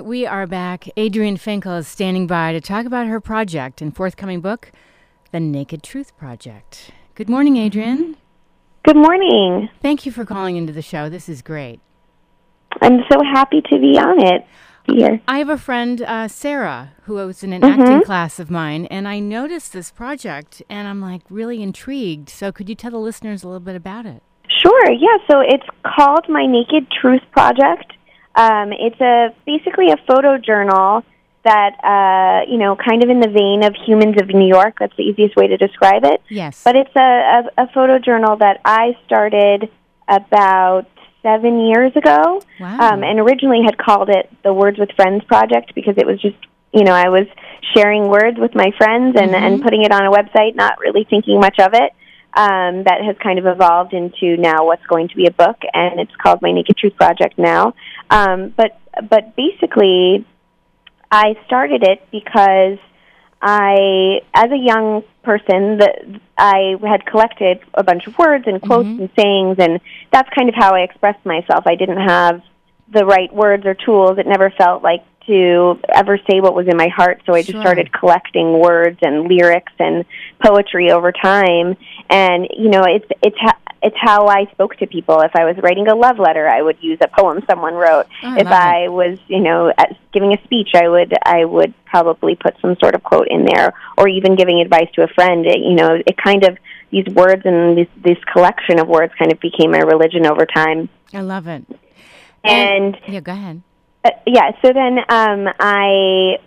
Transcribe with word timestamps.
right, 0.00 0.08
we 0.08 0.26
are 0.26 0.46
back. 0.46 0.88
Adrienne 0.98 1.36
Finkel 1.36 1.76
is 1.76 1.86
standing 1.86 2.26
by 2.26 2.52
to 2.52 2.60
talk 2.60 2.86
about 2.86 3.06
her 3.06 3.20
project 3.20 3.82
and 3.82 3.94
forthcoming 3.94 4.40
book, 4.40 4.72
The 5.30 5.40
Naked 5.40 5.82
Truth 5.82 6.16
Project. 6.16 6.90
Good 7.14 7.28
morning, 7.28 7.58
Adrienne. 7.58 8.16
Good 8.82 8.96
morning. 8.96 9.68
Thank 9.82 10.06
you 10.06 10.12
for 10.12 10.24
calling 10.24 10.56
into 10.56 10.72
the 10.72 10.80
show. 10.80 11.10
This 11.10 11.28
is 11.28 11.42
great. 11.42 11.80
I'm 12.80 13.00
so 13.12 13.18
happy 13.22 13.60
to 13.60 13.78
be 13.78 13.98
on 13.98 14.24
it 14.24 14.46
here. 14.86 15.20
I 15.28 15.38
have 15.38 15.50
a 15.50 15.58
friend, 15.58 16.00
uh, 16.00 16.28
Sarah, 16.28 16.92
who 17.02 17.14
was 17.14 17.42
in 17.42 17.52
an 17.52 17.62
acting 17.62 18.02
class 18.02 18.38
of 18.38 18.50
mine, 18.50 18.86
and 18.86 19.06
I 19.06 19.18
noticed 19.18 19.74
this 19.74 19.90
project 19.90 20.62
and 20.70 20.88
I'm 20.88 21.02
like 21.02 21.22
really 21.28 21.62
intrigued. 21.62 22.30
So, 22.30 22.52
could 22.52 22.70
you 22.70 22.74
tell 22.74 22.92
the 22.92 22.98
listeners 22.98 23.42
a 23.42 23.48
little 23.48 23.60
bit 23.60 23.76
about 23.76 24.06
it? 24.06 24.22
Sure. 24.62 24.92
Yeah. 24.92 25.16
So 25.30 25.40
it's 25.40 25.66
called 25.84 26.26
My 26.28 26.46
Naked 26.46 26.90
Truth 26.90 27.22
Project. 27.32 27.92
Um, 28.34 28.72
it's 28.72 29.00
a 29.00 29.34
basically 29.46 29.90
a 29.90 29.96
photo 30.06 30.38
journal 30.38 31.04
that 31.42 31.72
uh, 31.82 32.50
you 32.50 32.58
know, 32.58 32.76
kind 32.76 33.02
of 33.02 33.08
in 33.10 33.20
the 33.20 33.28
vein 33.28 33.64
of 33.64 33.74
Humans 33.86 34.20
of 34.20 34.28
New 34.28 34.46
York. 34.46 34.76
That's 34.78 34.94
the 34.96 35.04
easiest 35.04 35.36
way 35.36 35.46
to 35.48 35.56
describe 35.56 36.04
it. 36.04 36.22
Yes. 36.28 36.62
But 36.62 36.76
it's 36.76 36.94
a, 36.94 37.50
a, 37.58 37.64
a 37.64 37.68
photo 37.72 37.98
journal 37.98 38.36
that 38.36 38.60
I 38.64 38.96
started 39.06 39.70
about 40.06 40.86
seven 41.22 41.60
years 41.60 41.94
ago, 41.96 42.42
Wow. 42.58 42.78
um, 42.92 43.04
and 43.04 43.18
originally 43.20 43.62
had 43.64 43.76
called 43.78 44.08
it 44.08 44.30
the 44.42 44.52
Words 44.52 44.78
with 44.78 44.90
Friends 44.96 45.24
Project 45.24 45.74
because 45.74 45.96
it 45.98 46.06
was 46.06 46.20
just 46.20 46.36
you 46.72 46.84
know 46.84 46.92
I 46.92 47.08
was 47.08 47.26
sharing 47.74 48.08
words 48.08 48.38
with 48.38 48.54
my 48.54 48.70
friends 48.78 49.16
and, 49.20 49.34
and 49.34 49.62
putting 49.62 49.82
it 49.82 49.92
on 49.92 50.06
a 50.06 50.10
website, 50.10 50.54
not 50.54 50.78
really 50.78 51.04
thinking 51.08 51.38
much 51.40 51.58
of 51.58 51.72
it. 51.74 51.92
Um, 52.32 52.84
that 52.84 53.02
has 53.04 53.16
kind 53.20 53.40
of 53.40 53.46
evolved 53.46 53.92
into 53.92 54.36
now 54.36 54.64
what's 54.64 54.86
going 54.86 55.08
to 55.08 55.16
be 55.16 55.26
a 55.26 55.32
book, 55.32 55.58
and 55.74 55.98
it's 55.98 56.14
called 56.22 56.40
My 56.40 56.52
Naked 56.52 56.76
Truth 56.76 56.94
Project 56.94 57.36
now. 57.36 57.74
Um, 58.08 58.54
but 58.56 58.78
but 59.08 59.34
basically, 59.34 60.24
I 61.10 61.34
started 61.46 61.82
it 61.82 62.06
because 62.12 62.78
I, 63.42 64.20
as 64.34 64.50
a 64.50 64.56
young 64.56 65.02
person, 65.22 65.78
the, 65.78 66.20
I 66.36 66.76
had 66.86 67.06
collected 67.06 67.60
a 67.74 67.82
bunch 67.82 68.06
of 68.06 68.16
words 68.18 68.44
and 68.46 68.60
quotes 68.60 68.86
and 68.86 69.10
sayings, 69.18 69.56
and 69.58 69.80
that's 70.12 70.28
kind 70.36 70.48
of 70.48 70.54
how 70.54 70.74
I 70.74 70.80
expressed 70.80 71.24
myself. 71.24 71.66
I 71.66 71.74
didn't 71.74 72.06
have 72.06 72.42
the 72.92 73.04
right 73.04 73.32
words 73.32 73.64
or 73.64 73.74
tools. 73.74 74.18
It 74.18 74.26
never 74.26 74.50
felt 74.50 74.82
like 74.82 75.04
to 75.26 75.78
ever 75.88 76.18
say 76.30 76.40
what 76.40 76.54
was 76.54 76.66
in 76.68 76.76
my 76.76 76.88
heart, 76.88 77.22
so 77.26 77.34
I 77.34 77.40
just 77.42 77.52
Sure. 77.52 77.60
started 77.60 77.92
collecting 77.92 78.58
words 78.58 78.98
and 79.02 79.28
lyrics 79.28 79.72
and 79.78 80.04
poetry 80.44 80.90
over 80.90 81.12
time. 81.12 81.76
And 82.08 82.48
you 82.56 82.68
know, 82.70 82.82
it's 82.84 83.06
it's 83.22 83.38
ha- 83.38 83.58
it's 83.82 83.96
how 83.98 84.26
I 84.26 84.44
spoke 84.52 84.76
to 84.76 84.86
people. 84.86 85.20
If 85.20 85.34
I 85.34 85.44
was 85.44 85.56
writing 85.62 85.88
a 85.88 85.94
love 85.94 86.18
letter, 86.18 86.46
I 86.48 86.60
would 86.60 86.76
use 86.82 86.98
a 87.00 87.08
poem 87.08 87.42
someone 87.48 87.74
wrote. 87.74 88.06
Oh, 88.22 88.28
I 88.28 88.40
if 88.40 88.46
I 88.46 88.88
was, 88.88 89.18
you 89.28 89.40
know, 89.40 89.72
uh, 89.76 89.84
giving 90.12 90.32
a 90.34 90.42
speech, 90.44 90.70
I 90.74 90.88
would 90.88 91.14
I 91.24 91.44
would 91.44 91.72
probably 91.86 92.34
put 92.36 92.56
some 92.60 92.76
sort 92.80 92.94
of 92.94 93.02
quote 93.02 93.28
in 93.28 93.44
there, 93.44 93.72
or 93.96 94.08
even 94.08 94.36
giving 94.36 94.60
advice 94.60 94.88
to 94.94 95.02
a 95.02 95.08
friend. 95.08 95.46
It, 95.46 95.58
you 95.60 95.74
know, 95.74 95.94
it 96.06 96.16
kind 96.16 96.44
of 96.44 96.58
these 96.90 97.06
words 97.06 97.42
and 97.44 97.78
this 97.78 97.88
this 98.02 98.18
collection 98.32 98.78
of 98.80 98.88
words 98.88 99.12
kind 99.18 99.32
of 99.32 99.40
became 99.40 99.70
my 99.70 99.78
religion 99.78 100.26
over 100.26 100.44
time. 100.44 100.88
I 101.14 101.20
love 101.20 101.46
it. 101.46 101.64
And 102.42 102.96
yeah, 103.06 103.20
go 103.20 103.32
ahead. 103.32 103.62
Uh, 104.04 104.10
yeah, 104.26 104.52
so 104.62 104.72
then 104.72 104.98
um, 105.08 105.48
I, 105.58 106.38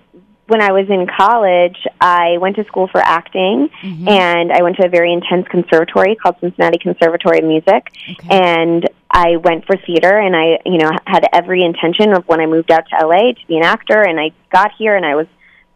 when 0.48 0.62
I 0.62 0.72
was 0.72 0.90
in 0.90 1.08
college, 1.08 1.78
I 2.02 2.38
went 2.40 2.56
to 2.58 2.64
school 2.66 2.88
for 2.88 3.00
acting, 3.00 3.70
and 4.08 4.52
I 4.52 4.62
went 4.64 4.78
to 4.78 4.86
a 4.86 4.90
very 4.90 5.14
intense 5.14 5.48
conservatory 5.48 6.16
called 6.16 6.36
Cincinnati 6.42 6.78
Conservatory 6.80 7.40
of 7.40 7.46
Music, 7.46 7.92
Okay. 8.12 8.28
and 8.30 8.88
I 9.10 9.38
went 9.38 9.66
for 9.66 9.78
theater, 9.78 10.18
and 10.18 10.36
I, 10.36 10.60
you 10.66 10.78
know, 10.80 10.92
had 11.06 11.28
every 11.32 11.64
intention 11.64 12.14
of 12.14 12.28
when 12.28 12.40
I 12.42 12.46
moved 12.48 12.72
out 12.72 12.84
to 12.90 13.06
LA 13.06 13.34
to 13.34 13.48
be 13.48 13.58
an 13.58 13.64
actor, 13.64 14.02
and 14.02 14.20
I 14.20 14.32
got 14.52 14.72
here, 14.78 14.96
and 14.96 15.06
I 15.06 15.16
was, 15.16 15.28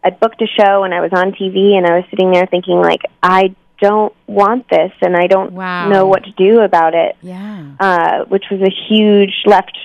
I 0.04 0.10
booked 0.10 0.42
a 0.42 0.46
show, 0.46 0.82
and 0.84 0.92
I 0.92 1.00
was 1.00 1.12
on 1.12 1.32
TV, 1.32 1.74
and 1.76 1.86
I 1.86 1.96
was 1.98 2.04
sitting 2.10 2.32
there 2.32 2.46
thinking 2.46 2.80
like, 2.80 3.02
I 3.22 3.54
don't 3.80 4.12
want 4.26 4.68
this, 4.68 4.90
and 5.00 5.16
I 5.16 5.28
don't 5.28 5.52
Wow. 5.52 5.88
know 5.88 6.06
what 6.06 6.24
to 6.24 6.32
do 6.32 6.60
about 6.60 6.94
it 6.94 7.16
Yeah. 7.22 7.74
uh, 7.78 8.24
which 8.24 8.46
was 8.50 8.60
a 8.60 8.70
huge 8.88 9.32
left 9.46 9.78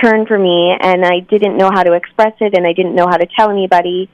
turn 0.00 0.26
for 0.26 0.38
me, 0.38 0.74
and 0.80 1.04
I 1.04 1.20
didn't 1.20 1.56
know 1.56 1.70
how 1.72 1.82
to 1.82 1.92
express 1.92 2.34
it, 2.40 2.54
and 2.56 2.66
I 2.66 2.72
didn't 2.72 2.94
know 2.94 3.06
how 3.08 3.16
to 3.16 3.26
tell 3.36 3.50
anybody 3.50 4.08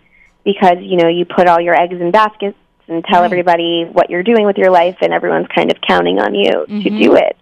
because 0.44 0.78
you 0.80 0.96
know 0.96 1.08
you 1.08 1.24
put 1.24 1.46
all 1.48 1.60
your 1.60 1.74
eggs 1.78 2.00
in 2.00 2.10
baskets 2.10 2.56
and 2.88 3.04
tell 3.04 3.20
Right. 3.20 3.26
everybody 3.26 3.84
what 3.92 4.08
you're 4.10 4.22
doing 4.22 4.46
with 4.46 4.56
your 4.56 4.70
life, 4.70 4.96
and 5.02 5.12
everyone's 5.12 5.48
kind 5.54 5.70
of 5.70 5.78
counting 5.86 6.18
on 6.18 6.34
you 6.34 6.66
to 6.82 6.90
do 6.90 7.14
it. 7.16 7.36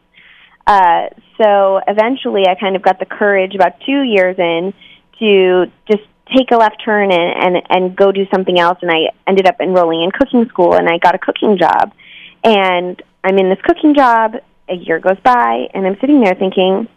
Uh, 0.67 1.09
so 1.41 1.81
eventually, 1.87 2.45
I 2.49 2.57
kind 2.57 2.75
of 2.77 2.83
got 2.83 2.99
the 2.99 3.07
courage 3.07 3.55
about 3.55 3.81
two 3.87 4.03
years 4.03 4.37
in 4.39 4.75
to 5.21 5.71
just 5.91 6.03
take 6.37 6.51
a 6.51 6.57
left 6.57 6.83
turn 6.85 7.13
and, 7.13 7.57
and 7.57 7.63
and 7.71 7.97
go 7.97 8.11
do 8.11 8.27
something 8.35 8.59
else. 8.59 8.79
And 8.83 8.91
I 8.91 9.13
ended 9.27 9.47
up 9.47 9.61
enrolling 9.61 10.03
in 10.03 10.11
cooking 10.11 10.47
school, 10.49 10.75
and 10.75 10.89
I 10.89 10.99
got 10.99 11.15
a 11.15 11.19
cooking 11.19 11.57
job. 11.59 11.93
And 12.43 13.01
I'm 13.23 13.39
in 13.39 13.49
this 13.49 13.61
cooking 13.63 13.95
job. 13.95 14.35
A 14.69 14.75
year 14.75 14.99
goes 14.99 15.19
by, 15.23 15.69
and 15.73 15.87
I'm 15.87 15.97
sitting 16.01 16.21
there 16.21 16.35
thinking, 16.35 16.89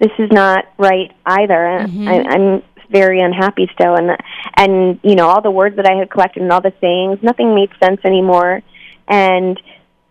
"This 0.00 0.10
is 0.18 0.30
not 0.32 0.64
right 0.78 1.12
either." 1.24 1.86
Mm-hmm. 1.86 2.08
I, 2.08 2.22
I'm 2.22 2.62
very 2.90 3.20
unhappy 3.20 3.68
still, 3.74 3.94
and 3.94 4.16
and 4.56 4.98
you 5.02 5.14
know 5.14 5.28
all 5.28 5.40
the 5.40 5.50
words 5.50 5.76
that 5.76 5.86
I 5.86 5.96
had 5.96 6.10
collected 6.10 6.42
and 6.42 6.52
all 6.52 6.60
the 6.60 6.72
sayings, 6.80 7.18
nothing 7.22 7.54
made 7.54 7.70
sense 7.82 8.00
anymore, 8.04 8.62
and 9.06 9.60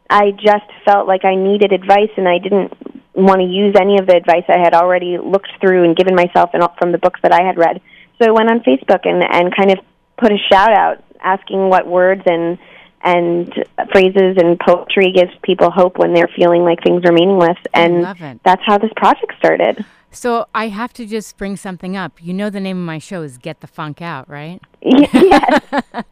I 0.10 0.32
just 0.32 0.70
felt 0.86 1.08
like 1.08 1.26
I 1.26 1.36
needed 1.36 1.74
advice, 1.74 2.12
and 2.18 2.28
I 2.28 2.38
didn't 2.38 2.74
want 3.14 3.42
to 3.42 3.46
use 3.46 3.76
any 3.80 4.00
of 4.00 4.08
the 4.08 4.16
advice 4.16 4.46
I 4.48 4.60
had 4.60 4.74
already 4.74 5.18
looked 5.18 5.52
through 5.60 5.84
and 5.84 5.96
given 5.96 6.16
myself 6.16 6.52
and 6.54 6.64
from 6.78 6.92
the 6.92 6.98
books 6.98 7.20
that 7.24 7.34
I 7.34 7.44
had 7.44 7.58
read. 7.58 7.82
So 8.18 8.28
I 8.28 8.32
went 8.32 8.50
on 8.50 8.62
Facebook 8.62 9.06
and 9.06 9.24
and 9.24 9.56
kind 9.56 9.72
of 9.72 9.80
put 10.18 10.32
a 10.32 10.38
shout 10.52 10.74
out 10.74 11.04
asking 11.22 11.70
what 11.70 11.86
words 11.88 12.24
and 12.26 12.58
and 13.02 13.54
phrases 13.92 14.38
and 14.38 14.60
poetry 14.60 15.12
gives 15.12 15.32
people 15.44 15.72
hope 15.72 15.98
when 15.98 16.14
they're 16.14 16.30
feeling 16.36 16.64
like 16.64 16.82
things 16.84 17.04
are 17.06 17.12
meaningless 17.12 17.58
and 17.74 18.04
that's 18.44 18.62
how 18.66 18.78
this 18.78 18.92
project 18.96 19.34
started. 19.38 19.86
So, 20.12 20.48
I 20.56 20.70
have 20.70 20.92
to 20.94 21.06
just 21.06 21.38
bring 21.38 21.56
something 21.56 21.96
up. 21.96 22.14
You 22.20 22.34
know, 22.34 22.50
the 22.50 22.60
name 22.60 22.80
of 22.80 22.84
my 22.84 22.98
show 22.98 23.22
is 23.22 23.38
Get 23.38 23.62
the 23.62 23.68
Funk 23.68 24.02
Out, 24.02 24.28
right? 24.28 24.60
yes. 24.82 25.62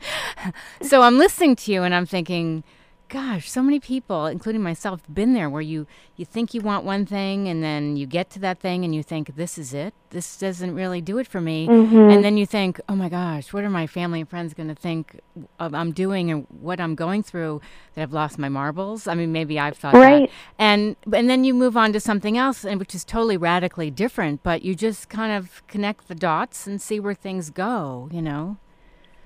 So, 0.81 1.01
I'm 1.01 1.17
listening 1.17 1.55
to 1.55 1.71
you 1.71 1.81
and 1.81 1.95
I'm 1.95 2.05
thinking, 2.05 2.63
gosh, 3.09 3.49
so 3.49 3.61
many 3.61 3.79
people, 3.79 4.25
including 4.25 4.61
myself, 4.61 5.01
been 5.11 5.33
there 5.33 5.49
where 5.49 5.61
you 5.61 5.87
you 6.15 6.25
think 6.25 6.53
you 6.53 6.61
want 6.61 6.83
one 6.83 7.05
thing 7.05 7.47
and 7.47 7.63
then 7.63 7.95
you 7.95 8.05
get 8.05 8.29
to 8.31 8.39
that 8.39 8.59
thing 8.59 8.83
and 8.83 8.93
you 8.93 9.03
think 9.03 9.35
this 9.35 9.57
is 9.57 9.73
it. 9.73 9.93
This 10.09 10.37
doesn't 10.37 10.73
really 10.73 10.99
do 10.99 11.17
it 11.17 11.27
for 11.27 11.39
me. 11.39 11.67
Mm-hmm. 11.67 12.09
And 12.09 12.23
then 12.23 12.37
you 12.37 12.45
think, 12.45 12.81
"Oh 12.89 12.95
my 12.95 13.09
gosh, 13.09 13.53
what 13.53 13.63
are 13.63 13.69
my 13.69 13.87
family 13.87 14.21
and 14.21 14.29
friends 14.29 14.53
going 14.53 14.69
to 14.69 14.75
think 14.75 15.19
of 15.59 15.73
I'm 15.73 15.91
doing 15.91 16.31
and 16.31 16.47
what 16.61 16.79
I'm 16.79 16.95
going 16.95 17.23
through 17.23 17.61
that 17.93 18.01
I've 18.01 18.13
lost 18.13 18.37
my 18.37 18.49
marbles?" 18.49 19.07
I 19.07 19.15
mean, 19.15 19.31
maybe 19.31 19.59
I've 19.59 19.77
thought 19.77 19.93
Right. 19.93 20.29
that. 20.29 20.35
And 20.59 20.95
and 21.13 21.29
then 21.29 21.43
you 21.43 21.53
move 21.53 21.77
on 21.77 21.93
to 21.93 21.99
something 21.99 22.37
else 22.37 22.65
and 22.65 22.79
which 22.79 22.93
is 22.93 23.03
totally 23.05 23.37
radically 23.37 23.89
different, 23.91 24.43
but 24.43 24.63
you 24.63 24.75
just 24.75 25.09
kind 25.09 25.31
of 25.31 25.65
connect 25.67 26.07
the 26.07 26.15
dots 26.15 26.67
and 26.67 26.81
see 26.81 26.99
where 26.99 27.13
things 27.13 27.49
go, 27.49 28.09
you 28.11 28.21
know. 28.21 28.57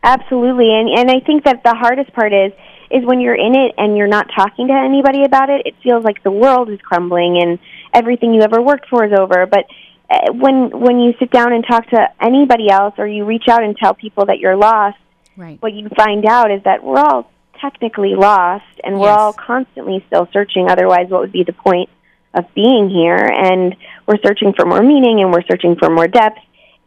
Absolutely, 0.03 0.73
and 0.73 0.89
and 0.89 1.11
I 1.11 1.19
think 1.19 1.43
that 1.45 1.63
the 1.63 1.75
hardest 1.75 2.11
part 2.13 2.33
is 2.33 2.51
is 2.93 3.05
when 3.05 3.21
you're 3.21 3.35
in 3.35 3.55
it 3.55 3.73
and 3.77 3.97
you're 3.97 4.07
not 4.07 4.27
talking 4.35 4.67
to 4.67 4.73
anybody 4.73 5.23
about 5.23 5.49
it. 5.49 5.65
It 5.65 5.75
feels 5.83 6.03
like 6.03 6.21
the 6.23 6.31
world 6.31 6.69
is 6.69 6.79
crumbling 6.81 7.41
and 7.41 7.59
everything 7.93 8.33
you 8.33 8.41
ever 8.41 8.61
worked 8.61 8.87
for 8.89 9.05
is 9.05 9.13
over. 9.17 9.45
But 9.45 9.65
uh, 10.09 10.31
when 10.33 10.69
when 10.77 10.99
you 10.99 11.13
sit 11.19 11.31
down 11.31 11.53
and 11.53 11.65
talk 11.65 11.87
to 11.89 12.07
anybody 12.21 12.69
else, 12.69 12.95
or 12.97 13.07
you 13.07 13.25
reach 13.25 13.47
out 13.49 13.63
and 13.63 13.75
tell 13.77 13.93
people 13.93 14.25
that 14.25 14.39
you're 14.39 14.57
lost, 14.57 14.97
Right. 15.37 15.57
what 15.61 15.73
you 15.73 15.87
find 15.95 16.25
out 16.25 16.51
is 16.51 16.61
that 16.63 16.83
we're 16.83 16.99
all 16.99 17.31
technically 17.61 18.15
lost, 18.15 18.65
and 18.83 18.99
we're 18.99 19.07
Yes. 19.07 19.19
all 19.19 19.33
constantly 19.33 20.03
still 20.07 20.27
searching. 20.33 20.69
Otherwise, 20.69 21.09
what 21.09 21.21
would 21.21 21.31
be 21.31 21.43
the 21.43 21.53
point 21.53 21.89
of 22.33 22.45
being 22.53 22.89
here? 22.89 23.15
And 23.15 23.75
we're 24.07 24.17
searching 24.25 24.53
for 24.53 24.65
more 24.65 24.81
meaning, 24.81 25.21
and 25.21 25.31
we're 25.31 25.43
searching 25.49 25.75
for 25.77 25.89
more 25.89 26.07
depth. 26.07 26.39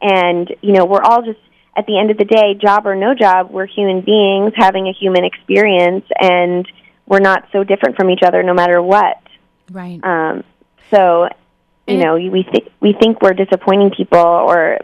And 0.02 0.54
you 0.60 0.72
know, 0.72 0.84
we're 0.84 1.02
all 1.02 1.22
just 1.22 1.38
at 1.76 1.86
the 1.86 1.98
end 1.98 2.10
of 2.10 2.18
the 2.18 2.24
day, 2.24 2.54
job 2.54 2.86
or 2.86 2.94
no 2.94 3.14
job, 3.14 3.50
we're 3.50 3.66
human 3.66 4.00
beings 4.00 4.52
having 4.56 4.86
a 4.86 4.92
human 4.92 5.24
experience, 5.24 6.04
and 6.20 6.66
we're 7.06 7.20
not 7.20 7.48
so 7.52 7.64
different 7.64 7.96
from 7.96 8.10
each 8.10 8.22
other, 8.24 8.42
no 8.42 8.54
matter 8.54 8.80
what. 8.80 9.18
Right. 9.70 9.98
Um, 10.04 10.44
so, 10.90 11.24
you 11.86 11.94
And- 11.94 12.00
know, 12.00 12.14
we 12.14 12.46
think 12.50 12.70
we 12.80 12.92
think 12.92 13.20
we're 13.22 13.34
disappointing 13.34 13.90
people, 13.90 14.18
or 14.18 14.78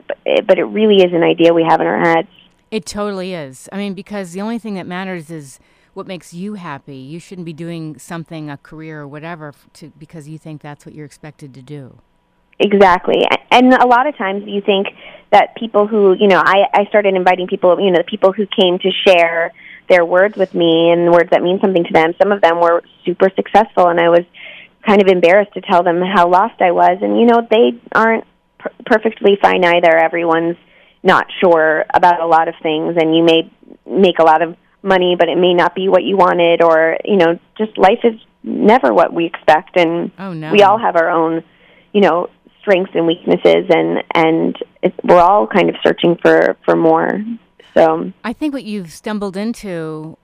but 0.47 0.59
it 0.59 0.65
really 0.65 0.97
is 1.05 1.13
an 1.13 1.23
idea 1.23 1.55
we 1.55 1.65
have 1.69 1.81
in 1.81 1.87
our 1.87 2.01
heads. 2.01 2.29
It 2.71 2.87
totally 2.87 3.35
is. 3.35 3.69
I 3.73 3.77
mean, 3.79 3.95
because 3.95 4.33
the 4.33 4.41
only 4.41 4.59
thing 4.59 4.75
that 4.75 4.87
matters 4.87 5.31
is 5.31 5.59
what 5.93 6.07
makes 6.07 6.33
you 6.33 6.55
happy. 6.55 6.97
You 6.97 7.19
shouldn't 7.19 7.45
be 7.47 7.53
doing 7.53 7.99
something, 7.99 8.49
a 8.49 8.57
career 8.57 9.01
or 9.01 9.09
whatever, 9.09 9.55
to 9.75 9.93
because 9.99 10.29
you 10.29 10.39
think 10.39 10.61
that's 10.63 10.87
what 10.87 10.95
you're 10.95 11.07
expected 11.07 11.53
to 11.55 11.63
do. 11.63 11.99
Exactly. 12.61 13.25
And 13.51 13.73
a 13.73 13.87
lot 13.87 14.07
of 14.07 14.17
times 14.17 14.45
you 14.47 14.61
think 14.61 14.89
that 15.31 15.57
people 15.57 15.87
who, 15.87 16.15
you 16.19 16.29
know, 16.29 16.43
I, 16.45 16.67
I 16.73 16.85
started 16.87 17.15
inviting 17.15 17.47
people, 17.47 17.81
you 17.81 17.91
know, 17.91 17.99
the 17.99 18.05
people 18.05 18.33
who 18.33 18.47
came 18.47 18.79
to 18.81 18.91
share 19.07 19.53
their 19.89 20.05
words 20.05 20.37
with 20.37 20.55
me 20.55 20.91
and 20.91 21.11
words 21.11 21.31
that 21.31 21.43
mean 21.43 21.59
something 21.61 21.85
to 21.85 21.93
them. 21.93 22.15
Some 22.21 22.33
of 22.33 22.41
them 22.41 22.61
were 22.61 22.83
super 23.05 23.31
successful, 23.35 23.89
and 23.89 23.99
I 23.99 24.09
was 24.09 24.25
kind 24.87 25.01
of 25.03 25.09
embarrassed 25.09 25.55
to 25.55 25.61
tell 25.61 25.83
them 25.83 26.01
how 26.01 26.29
lost 26.29 26.61
I 26.61 26.71
was. 26.71 26.99
And, 27.01 27.19
you 27.19 27.27
know, 27.27 27.47
they 27.51 27.81
aren't 27.93 28.25
per- 28.59 28.73
perfectly 28.87 29.39
fine 29.41 29.65
either. 29.65 29.97
Everyone's 29.97 30.57
not 31.03 31.27
sure 31.41 31.85
about 31.95 32.21
a 32.21 32.27
lot 32.27 32.49
of 32.49 32.55
things 32.63 32.97
and 33.01 33.17
you 33.17 33.23
may 33.25 33.51
make 33.87 34.19
a 34.19 34.23
lot 34.23 34.43
of 34.43 34.57
money 34.83 35.17
but 35.19 35.29
it 35.29 35.37
may 35.37 35.55
not 35.55 35.75
be 35.75 35.89
what 35.89 36.03
you 36.03 36.17
wanted 36.17 36.63
or 36.63 36.97
you 37.05 37.17
know 37.17 37.39
just 37.57 37.77
life 37.79 38.01
is 38.05 38.15
never 38.43 38.93
what 38.93 39.13
we 39.13 39.27
expect 39.27 39.77
and 39.77 40.11
Oh 40.19 40.33
no. 40.33 40.53
we 40.53 40.63
all 40.63 40.79
have 40.79 40.97
our 40.97 41.11
own 41.11 41.43
you 41.93 42.01
know 42.01 42.29
strengths 42.61 42.93
and 42.95 43.07
weaknesses 43.07 43.67
and 43.71 44.03
and 44.15 44.57
we're 45.05 45.21
all 45.21 45.47
kind 45.47 45.69
of 45.69 45.77
searching 45.83 46.17
for 46.23 46.57
for 46.65 46.77
more 46.77 47.21
so 47.75 48.13
I 48.25 48.33
think 48.33 48.53
what 48.53 48.65
you've 48.65 48.93
stumbled 48.93 49.37
into 49.37 50.17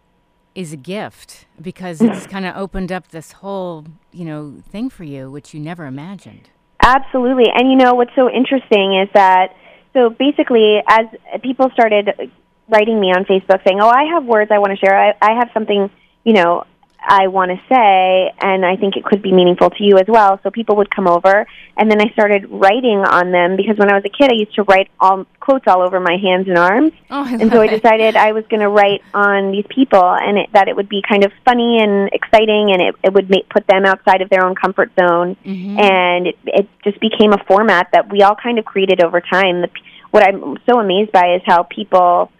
is 0.55 0.73
a 0.73 0.77
gift 0.77 1.47
because 1.61 2.01
mm. 2.01 2.15
it's 2.15 2.27
kind 2.27 2.47
of 2.47 2.57
opened 2.57 2.91
up 2.91 3.09
this 3.09 3.33
whole, 3.33 3.85
you 4.11 4.25
know, 4.25 4.63
thing 4.69 4.91
for 4.91 5.05
you 5.05 5.31
which 5.31 5.55
you 5.55 5.61
never 5.61 5.87
imagined. 5.87 6.51
Absolutely. 6.83 7.47
And 7.55 7.71
you 7.71 7.77
know 7.77 7.95
what's 7.95 8.15
so 8.15 8.31
interesting 8.31 9.01
is 9.01 9.09
that 9.15 9.55
so 9.93 10.11
basically 10.11 10.83
as 10.89 11.07
people 11.43 11.71
started 11.73 12.31
writing 12.69 13.01
me 13.01 13.09
on 13.09 13.25
Facebook 13.25 13.63
saying, 13.67 13.81
"Oh, 13.81 13.89
I 13.89 14.05
have 14.15 14.25
words 14.25 14.51
I 14.51 14.59
want 14.59 14.73
to 14.73 14.77
share. 14.77 14.99
I 14.99 15.15
I 15.21 15.35
have 15.35 15.51
something, 15.55 15.91
you 16.25 16.33
know, 16.33 16.65
I 17.09 17.29
want 17.29 17.51
to 17.53 17.59
say 17.69 18.33
and 18.41 18.65
I 18.67 18.77
think 18.77 18.97
it 18.97 19.05
could 19.05 19.23
be 19.23 19.33
meaningful 19.33 19.71
to 19.71 19.83
you 19.85 19.97
as 19.99 20.07
well." 20.09 20.41
So 20.43 20.51
people 20.51 20.77
would 20.77 20.91
come 20.95 21.07
over 21.07 21.47
and 21.77 21.91
then 21.91 22.01
I 22.01 22.09
started 22.13 22.47
writing 22.51 22.99
on 22.99 23.31
them 23.31 23.57
because 23.57 23.79
when 23.79 23.91
I 23.91 23.95
was 23.95 24.05
a 24.05 24.09
kid 24.09 24.31
I 24.31 24.35
used 24.35 24.55
to 24.57 24.63
write 24.65 24.89
all 25.01 25.27
quotes 25.41 25.67
all 25.69 25.83
over 25.83 26.01
my 26.01 26.17
hands 26.17 26.49
and 26.49 26.59
arms. 26.59 26.93
Oh, 27.11 27.25
And 27.25 27.53
so 27.53 27.61
I 27.61 27.67
it. 27.67 27.71
decided 27.81 28.17
I 28.17 28.33
was 28.33 28.45
going 28.49 28.61
to 28.61 28.69
write 28.69 29.01
on 29.15 29.53
these 29.53 29.65
people, 29.69 30.03
and 30.03 30.39
it, 30.39 30.51
that 30.53 30.67
it 30.67 30.75
would 30.75 30.89
be 30.89 31.03
kind 31.09 31.25
of 31.25 31.31
funny 31.45 31.79
and 31.81 32.09
exciting, 32.13 32.73
and 32.73 32.83
it, 32.83 32.95
it 33.05 33.13
would 33.13 33.31
make 33.31 33.49
put 33.49 33.65
them 33.69 33.85
outside 33.85 34.23
of 34.23 34.29
their 34.29 34.45
own 34.45 34.57
comfort 34.57 34.91
zone. 34.99 35.37
Mhm. 35.47 35.81
And 35.81 36.27
it, 36.27 36.37
it 36.47 36.69
just 36.83 36.99
became 36.99 37.33
a 37.33 37.39
format 37.47 37.89
that 37.93 38.11
we 38.11 38.23
all 38.23 38.35
kind 38.35 38.59
of 38.59 38.65
created 38.65 39.01
over 39.05 39.21
time. 39.21 39.61
The, 39.61 39.69
what 40.11 40.25
I'm 40.27 40.57
so 40.69 40.81
amazed 40.81 41.13
by 41.13 41.35
is 41.37 41.43
how 41.47 41.63
people, 41.63 42.33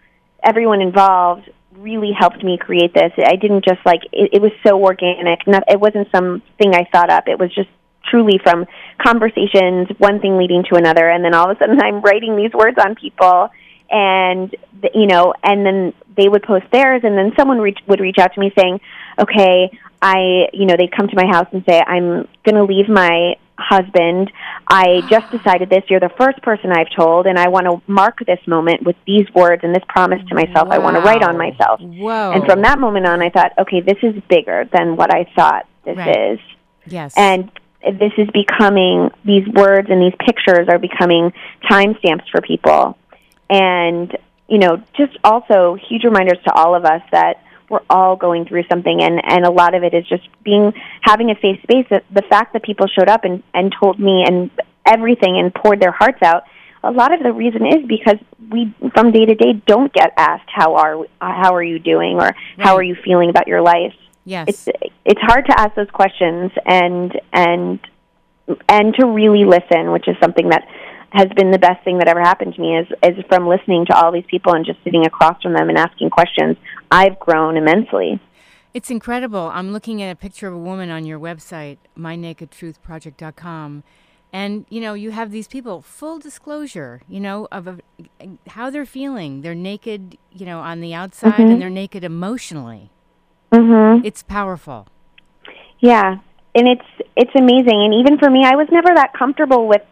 everyone 0.43 0.81
involved, 0.81 1.49
really 1.79 2.11
helped 2.17 2.43
me 2.43 2.57
create 2.57 2.93
this. 2.93 3.11
I 3.17 3.35
didn't 3.35 3.65
just 3.65 3.79
like 3.85 4.01
it, 4.11 4.31
it 4.33 4.41
was 4.41 4.51
so 4.65 4.81
organic. 4.83 5.45
Not, 5.47 5.63
it 5.67 5.79
wasn't 5.79 6.09
something 6.11 6.73
I 6.73 6.85
thought 6.91 7.09
up. 7.09 7.27
It 7.27 7.39
was 7.39 7.53
just 7.53 7.69
truly 8.09 8.39
from 8.41 8.65
conversations, 9.01 9.87
one 9.97 10.19
thing 10.19 10.37
leading 10.37 10.63
to 10.71 10.75
another, 10.75 11.09
and 11.09 11.23
then 11.23 11.33
all 11.33 11.49
of 11.49 11.57
a 11.57 11.59
sudden 11.59 11.81
I'm 11.83 12.01
writing 12.01 12.35
these 12.35 12.53
words 12.53 12.77
on 12.83 12.95
people, 12.95 13.49
and 13.89 14.55
you 14.93 15.07
know, 15.07 15.33
and 15.43 15.65
then 15.65 15.93
they 16.15 16.27
would 16.27 16.43
post 16.43 16.65
theirs, 16.71 17.01
and 17.03 17.17
then 17.17 17.33
someone 17.37 17.59
reach, 17.59 17.79
would 17.87 17.99
reach 17.99 18.17
out 18.17 18.33
to 18.33 18.39
me 18.39 18.51
saying, 18.57 18.79
"Okay, 19.19 19.71
I, 20.01 20.49
you 20.53 20.65
know, 20.65 20.75
they'd 20.77 20.95
come 20.95 21.07
to 21.07 21.15
my 21.15 21.25
house 21.25 21.47
and 21.51 21.63
say, 21.67 21.81
I'm 21.81 22.27
going 22.43 22.55
to 22.55 22.63
leave 22.63 22.87
my 22.87 23.35
husband. 23.57 24.31
I 24.67 25.01
just 25.09 25.31
decided 25.31 25.69
this. 25.69 25.83
You're 25.89 25.99
the 25.99 26.11
first 26.17 26.41
person 26.41 26.71
I've 26.71 26.89
told, 26.95 27.27
and 27.27 27.37
I 27.37 27.47
want 27.49 27.65
to 27.65 27.81
mark 27.91 28.19
this 28.25 28.39
moment 28.47 28.83
with 28.83 28.95
these 29.05 29.27
words 29.33 29.63
and 29.63 29.73
this 29.75 29.83
promise 29.87 30.21
to 30.29 30.35
myself. 30.35 30.69
I 30.69 30.77
want 30.77 30.95
to 30.95 31.01
write 31.01 31.23
on 31.23 31.37
myself." 31.37 31.79
Whoa. 31.81 32.31
And 32.33 32.45
from 32.45 32.61
that 32.61 32.79
moment 32.79 33.05
on, 33.05 33.21
I 33.21 33.29
thought, 33.29 33.53
okay, 33.57 33.81
this 33.81 33.97
is 34.01 34.15
bigger 34.29 34.65
than 34.71 34.95
what 34.95 35.13
I 35.13 35.25
thought 35.35 35.65
this 35.85 35.97
Right. 35.97 36.31
is 36.33 36.39
yes. 36.85 37.13
and 37.17 37.49
this 37.99 38.11
is 38.17 38.27
becoming 38.33 39.09
these 39.23 39.47
words 39.47 39.89
and 39.89 40.01
these 40.01 40.13
pictures 40.19 40.67
are 40.67 40.79
becoming 40.79 41.31
timestamps 41.69 42.27
for 42.29 42.41
people 42.41 42.97
and 43.49 44.17
you 44.49 44.57
know 44.57 44.81
just 44.97 45.17
also 45.23 45.75
huge 45.75 46.03
reminders 46.03 46.37
to 46.43 46.51
all 46.53 46.75
of 46.75 46.83
us 46.85 47.01
that 47.11 47.41
we're 47.69 47.81
all 47.89 48.15
going 48.15 48.45
through 48.45 48.63
something 48.69 49.01
and 49.01 49.21
and 49.23 49.45
a 49.45 49.51
lot 49.51 49.73
of 49.73 49.83
it 49.83 49.93
is 49.93 50.07
just 50.07 50.27
being 50.43 50.73
having 51.01 51.29
a 51.29 51.35
safe 51.41 51.61
space. 51.63 51.85
That 51.89 52.05
the 52.13 52.23
fact 52.23 52.53
that 52.53 52.63
people 52.63 52.87
showed 52.87 53.09
up 53.09 53.23
and 53.23 53.43
and 53.53 53.73
told 53.79 53.99
me 53.99 54.23
and 54.27 54.51
everything 54.85 55.37
and 55.37 55.53
poured 55.53 55.81
their 55.81 55.91
hearts 55.91 56.21
out 56.21 56.43
a 56.83 56.91
lot 56.91 57.13
of 57.13 57.21
the 57.21 57.33
reason 57.33 57.65
is 57.65 57.85
because 57.87 58.17
we 58.49 58.73
from 58.93 59.11
day 59.11 59.25
to 59.25 59.35
day 59.35 59.53
don't 59.65 59.91
get 59.93 60.13
asked 60.17 60.47
how 60.47 60.75
are 60.75 61.05
how 61.19 61.53
are 61.55 61.63
you 61.63 61.79
doing? 61.79 62.17
or 62.19 62.31
how 62.57 62.75
are 62.75 62.83
you 62.83 62.95
feeling 63.03 63.29
about 63.29 63.47
your 63.47 63.61
life? 63.61 63.93
Yes. 64.25 64.47
it's 64.47 64.67
it's 65.05 65.21
hard 65.21 65.45
to 65.45 65.59
ask 65.59 65.75
those 65.75 65.89
questions 65.89 66.51
and 66.65 67.19
and 67.33 67.79
and 68.69 68.93
to 68.95 69.05
really 69.05 69.45
listen, 69.45 69.91
which 69.91 70.07
is 70.07 70.15
something 70.21 70.49
that 70.49 70.67
has 71.11 71.27
been 71.35 71.51
the 71.51 71.59
best 71.59 71.83
thing 71.83 71.99
that 71.99 72.07
ever 72.07 72.21
happened 72.21 72.55
to 72.55 72.61
me 72.61 72.77
is 72.77 72.87
is 73.03 73.23
from 73.29 73.47
listening 73.47 73.85
to 73.85 73.95
all 73.95 74.11
these 74.11 74.25
people 74.29 74.53
and 74.53 74.65
just 74.65 74.83
sitting 74.83 75.05
across 75.05 75.41
from 75.41 75.53
them 75.53 75.69
and 75.69 75.77
asking 75.77 76.09
questions. 76.09 76.57
I've 76.91 77.19
grown 77.19 77.57
immensely. 77.57 78.19
It's 78.73 78.91
incredible. 78.91 79.49
I'm 79.53 79.71
looking 79.71 80.01
at 80.01 80.11
a 80.11 80.15
picture 80.15 80.47
of 80.47 80.53
a 80.53 80.57
woman 80.57 80.89
on 80.89 81.05
your 81.05 81.19
website, 81.19 81.77
mynakedtruthproject.com. 81.97 83.83
And, 84.33 84.65
you 84.69 84.81
know, 84.81 84.93
you 84.93 85.11
have 85.11 85.31
these 85.31 85.47
people, 85.47 85.81
full 85.81 86.19
disclosure, 86.19 87.01
you 87.07 87.19
know, 87.19 87.47
of 87.51 87.67
a, 87.67 87.79
how 88.49 88.69
they're 88.69 88.85
feeling. 88.85 89.41
They're 89.41 89.55
naked, 89.55 90.17
you 90.31 90.45
know, 90.45 90.59
on 90.59 90.81
the 90.81 90.93
outside 90.93 91.39
and 91.39 91.61
they're 91.61 91.69
naked 91.69 92.03
emotionally. 92.03 92.91
Mhm. 93.53 94.01
It's 94.03 94.23
powerful. 94.23 94.87
Yeah, 95.79 96.17
and 96.53 96.67
it's 96.67 96.85
it's 97.15 97.31
amazing. 97.35 97.81
And 97.83 97.93
even 97.93 98.17
for 98.17 98.29
me, 98.29 98.43
I 98.43 98.55
was 98.55 98.67
never 98.71 98.93
that 98.95 99.13
comfortable 99.13 99.67
with 99.67 99.83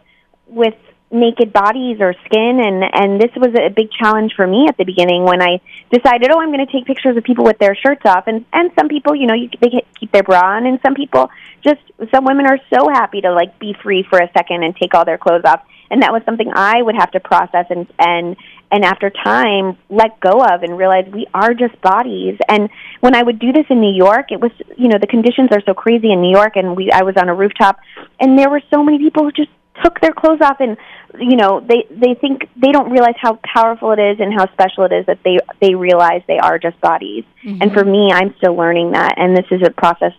with 0.46 0.74
naked 1.10 1.52
bodies 1.52 1.98
or 2.00 2.14
skin, 2.24 2.60
and 2.60 2.82
and 2.92 3.20
this 3.20 3.30
was 3.36 3.54
a 3.54 3.70
big 3.70 3.90
challenge 3.92 4.32
for 4.34 4.46
me 4.46 4.66
at 4.68 4.76
the 4.76 4.84
beginning 4.84 5.24
when 5.24 5.40
I 5.40 5.60
decided, 5.92 6.30
oh, 6.32 6.40
I'm 6.40 6.52
going 6.52 6.64
to 6.64 6.72
take 6.72 6.86
pictures 6.86 7.16
of 7.16 7.24
people 7.24 7.44
with 7.44 7.58
their 7.58 7.74
shirts 7.74 8.02
off, 8.04 8.26
and 8.26 8.44
and 8.52 8.70
some 8.78 8.88
people, 8.88 9.14
you 9.14 9.26
know, 9.26 9.34
you, 9.34 9.48
they 9.60 9.84
keep 9.98 10.12
their 10.12 10.22
bra 10.22 10.56
on, 10.56 10.66
and 10.66 10.80
some 10.84 10.94
people 10.94 11.30
just 11.64 11.80
some 12.12 12.24
women 12.24 12.46
are 12.46 12.58
so 12.72 12.88
happy 12.88 13.20
to 13.20 13.32
like 13.32 13.58
be 13.58 13.74
free 13.82 14.04
for 14.08 14.18
a 14.18 14.30
second 14.36 14.62
and 14.62 14.74
take 14.76 14.94
all 14.94 15.04
their 15.04 15.18
clothes 15.18 15.44
off, 15.44 15.62
and 15.90 16.02
that 16.02 16.12
was 16.12 16.22
something 16.24 16.50
I 16.54 16.82
would 16.82 16.96
have 16.96 17.12
to 17.12 17.20
process 17.20 17.66
and 17.70 17.86
and 17.98 18.36
and 18.72 18.84
after 18.84 19.10
time 19.10 19.78
let 19.88 20.18
go 20.20 20.44
of 20.44 20.62
and 20.62 20.76
realize 20.76 21.06
we 21.12 21.26
are 21.32 21.54
just 21.54 21.80
bodies 21.82 22.36
and 22.48 22.68
when 23.00 23.14
i 23.14 23.22
would 23.22 23.38
do 23.38 23.52
this 23.52 23.64
in 23.70 23.80
new 23.80 23.94
york 23.94 24.32
it 24.32 24.40
was 24.40 24.50
you 24.76 24.88
know 24.88 24.98
the 25.00 25.06
conditions 25.06 25.50
are 25.52 25.62
so 25.64 25.72
crazy 25.72 26.10
in 26.10 26.20
new 26.20 26.32
york 26.32 26.56
and 26.56 26.76
we 26.76 26.90
i 26.90 27.02
was 27.02 27.14
on 27.16 27.28
a 27.28 27.34
rooftop 27.34 27.78
and 28.18 28.36
there 28.36 28.50
were 28.50 28.60
so 28.68 28.82
many 28.82 28.98
people 28.98 29.22
who 29.22 29.30
just 29.30 29.50
took 29.82 30.00
their 30.00 30.12
clothes 30.12 30.40
off 30.40 30.56
and 30.60 30.76
you 31.18 31.36
know 31.36 31.60
they 31.60 31.86
they 31.90 32.14
think 32.14 32.48
they 32.56 32.72
don't 32.72 32.90
realize 32.90 33.14
how 33.16 33.38
powerful 33.54 33.92
it 33.92 33.98
is 33.98 34.20
and 34.20 34.32
how 34.32 34.50
special 34.52 34.84
it 34.84 34.92
is 34.92 35.06
that 35.06 35.18
they 35.24 35.38
they 35.60 35.74
realize 35.74 36.22
they 36.26 36.38
are 36.38 36.58
just 36.58 36.80
bodies. 36.80 37.24
Mm-hmm. 37.44 37.62
And 37.62 37.72
for 37.72 37.84
me 37.84 38.10
i'm 38.12 38.34
still 38.38 38.54
learning 38.54 38.92
that. 38.92 39.14
And 39.16 39.36
this 39.36 39.46
is 39.50 39.62
a 39.62 39.70
process 39.70 40.12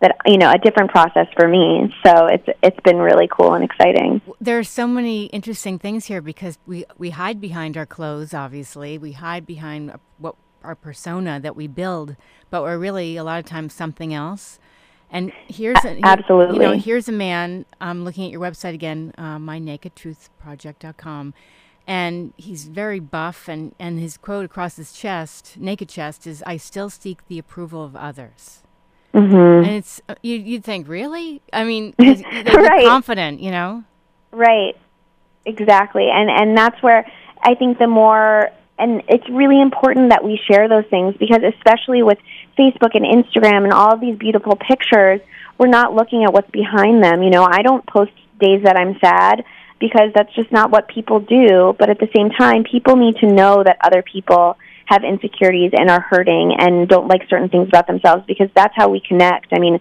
that 0.00 0.16
you 0.26 0.38
know 0.38 0.50
a 0.50 0.58
different 0.58 0.90
process 0.90 1.26
for 1.36 1.48
me. 1.48 1.94
So 2.04 2.26
it's 2.26 2.48
it's 2.62 2.80
been 2.84 2.98
really 2.98 3.28
cool 3.28 3.54
and 3.54 3.64
exciting. 3.64 4.20
There 4.40 4.58
are 4.58 4.64
so 4.64 4.86
many 4.86 5.26
interesting 5.26 5.78
things 5.78 6.06
here 6.06 6.20
because 6.20 6.58
we, 6.66 6.84
we 6.96 7.10
hide 7.10 7.40
behind 7.40 7.76
our 7.76 7.86
clothes, 7.86 8.32
obviously. 8.32 8.98
We 8.98 9.12
hide 9.12 9.46
behind 9.46 9.92
what 10.18 10.36
our 10.62 10.74
persona 10.74 11.40
that 11.40 11.56
we 11.56 11.66
build, 11.66 12.16
but 12.50 12.62
we're 12.62 12.78
really 12.78 13.16
a 13.16 13.24
lot 13.24 13.38
of 13.38 13.46
times 13.46 13.72
something 13.72 14.12
else. 14.12 14.58
And 15.10 15.32
here's 15.48 15.82
a, 15.84 15.94
he- 15.94 16.00
you 16.00 16.58
know, 16.58 16.72
here's 16.72 17.08
a 17.08 17.12
man. 17.12 17.64
I'm 17.80 18.04
looking 18.04 18.24
at 18.26 18.30
your 18.30 18.40
website 18.40 18.74
again, 18.74 19.12
uh, 19.16 19.38
mynakedtruthproject.com, 19.38 21.34
and 21.86 22.32
he's 22.36 22.64
very 22.66 23.00
buff. 23.00 23.48
And 23.48 23.74
and 23.78 23.98
his 23.98 24.16
quote 24.16 24.44
across 24.44 24.76
his 24.76 24.92
chest, 24.92 25.56
naked 25.58 25.88
chest, 25.88 26.26
is 26.26 26.42
"I 26.46 26.56
still 26.58 26.90
seek 26.90 27.26
the 27.28 27.38
approval 27.38 27.84
of 27.84 27.96
others." 27.96 28.62
Mm-hmm. 29.14 29.34
And 29.66 29.76
it's 29.76 30.00
uh, 30.08 30.14
you 30.22 30.36
you'd 30.36 30.64
think 30.64 30.86
really? 30.88 31.40
I 31.52 31.64
mean, 31.64 31.94
they 31.98 32.14
look 32.16 32.46
Right. 32.46 32.84
confident, 32.86 33.40
you 33.40 33.50
know. 33.50 33.84
Right. 34.30 34.76
Exactly. 35.46 36.08
And 36.12 36.28
and 36.30 36.56
that's 36.56 36.82
where 36.82 37.10
I 37.42 37.54
think 37.54 37.78
the 37.78 37.86
more 37.86 38.50
and 38.78 39.02
it's 39.08 39.28
really 39.28 39.60
important 39.60 40.10
that 40.10 40.22
we 40.24 40.40
share 40.50 40.68
those 40.68 40.86
things 40.86 41.16
because 41.18 41.42
especially 41.42 42.02
with 42.02 42.18
Facebook 42.58 42.94
and 42.94 43.04
Instagram 43.04 43.64
and 43.64 43.72
all 43.72 43.92
of 43.92 44.00
these 44.00 44.16
beautiful 44.16 44.56
pictures, 44.56 45.20
we're 45.58 45.68
not 45.68 45.94
looking 45.94 46.24
at 46.24 46.32
what's 46.32 46.50
behind 46.50 47.02
them. 47.02 47.22
You 47.22 47.30
know, 47.30 47.44
I 47.44 47.62
don't 47.62 47.86
post 47.86 48.12
days 48.40 48.62
that 48.64 48.76
I'm 48.76 48.98
sad 49.00 49.44
because 49.80 50.10
that's 50.14 50.32
just 50.34 50.50
not 50.52 50.70
what 50.70 50.88
people 50.88 51.20
do, 51.20 51.74
but 51.78 51.90
at 51.90 51.98
the 51.98 52.08
same 52.14 52.30
time, 52.30 52.64
people 52.64 52.96
need 52.96 53.16
to 53.16 53.26
know 53.26 53.62
that 53.62 53.78
other 53.84 54.02
people 54.02 54.56
have 54.86 55.04
insecurities 55.04 55.72
and 55.74 55.90
are 55.90 56.00
hurting 56.00 56.54
and 56.58 56.88
don't 56.88 57.08
like 57.08 57.22
certain 57.28 57.48
things 57.48 57.68
about 57.68 57.86
themselves 57.86 58.24
because 58.26 58.48
that's 58.54 58.74
how 58.74 58.88
we 58.88 59.00
connect. 59.00 59.52
I 59.52 59.58
mean, 59.58 59.80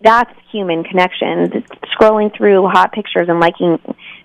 that's 0.00 0.30
human 0.52 0.84
connection. 0.84 1.64
Scrolling 1.98 2.34
through 2.36 2.66
hot 2.68 2.92
pictures 2.92 3.28
and 3.28 3.40
liking 3.40 3.78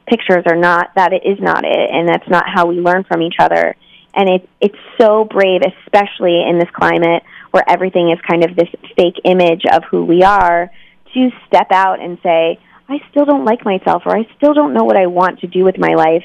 pictures 0.10 0.44
are 0.48 0.56
not 0.56 0.96
that 0.96 1.14
it 1.14 1.26
is 1.26 1.40
not 1.40 1.64
it, 1.64 1.90
and 1.92 2.08
that's 2.08 2.28
not 2.28 2.46
how 2.48 2.66
we 2.66 2.80
learn 2.80 3.04
from 3.04 3.22
each 3.22 3.36
other. 3.40 3.76
And 4.14 4.28
it 4.28 4.50
it's 4.60 4.78
so 5.00 5.24
brave, 5.24 5.62
especially 5.62 6.42
in 6.42 6.60
this 6.60 6.70
climate 6.72 7.24
where 7.52 7.64
everything 7.68 8.12
is 8.12 8.20
kind 8.22 8.44
of 8.44 8.56
this 8.56 8.70
fake 8.96 9.22
image 9.24 9.64
of 9.72 9.84
who 9.86 10.06
we 10.06 10.24
are, 10.24 10.72
to 11.14 11.32
step 11.48 11.72
out 11.72 12.00
and 12.00 12.18
say, 12.22 12.60
I 12.88 13.00
still 13.10 13.26
don't 13.26 13.46
like 13.46 13.64
myself, 13.66 14.04
or 14.06 14.18
I 14.18 14.28
still 14.38 14.54
don't 14.54 14.74
know 14.74 14.84
what 14.84 14.98
I 14.98 15.08
want 15.08 15.40
to 15.40 15.48
do 15.48 15.64
with 15.64 15.78
my 15.78 15.94
life. 15.94 16.24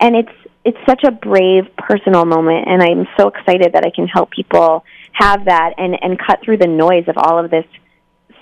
And 0.00 0.16
it's 0.16 0.32
it's 0.64 0.78
such 0.84 1.04
a 1.04 1.12
brave 1.12 1.64
personal 1.76 2.24
moment, 2.24 2.66
and 2.66 2.82
I'm 2.82 3.06
so 3.16 3.28
excited 3.28 3.74
that 3.74 3.84
I 3.84 3.90
can 3.90 4.08
help 4.08 4.30
people 4.30 4.84
have 5.12 5.44
that 5.44 5.74
and 5.78 5.96
and 6.02 6.18
cut 6.18 6.40
through 6.42 6.56
the 6.58 6.66
noise 6.66 7.04
of 7.06 7.16
all 7.16 7.38
of 7.38 7.50
this 7.50 7.66